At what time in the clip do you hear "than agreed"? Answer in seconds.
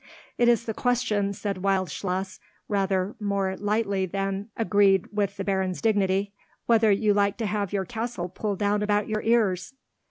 4.07-5.05